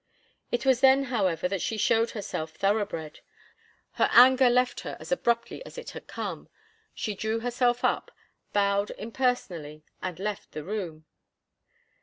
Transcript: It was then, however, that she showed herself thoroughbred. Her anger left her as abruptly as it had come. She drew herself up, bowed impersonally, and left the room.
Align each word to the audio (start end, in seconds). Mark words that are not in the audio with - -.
It 0.51 0.65
was 0.65 0.79
then, 0.79 1.03
however, 1.13 1.47
that 1.47 1.61
she 1.61 1.77
showed 1.77 2.09
herself 2.09 2.53
thoroughbred. 2.55 3.19
Her 3.91 4.09
anger 4.11 4.49
left 4.49 4.79
her 4.79 4.97
as 4.99 5.11
abruptly 5.11 5.63
as 5.63 5.77
it 5.77 5.91
had 5.91 6.07
come. 6.07 6.49
She 6.95 7.13
drew 7.13 7.41
herself 7.41 7.83
up, 7.83 8.09
bowed 8.51 8.89
impersonally, 8.97 9.83
and 10.01 10.17
left 10.19 10.53
the 10.53 10.63
room. 10.63 11.05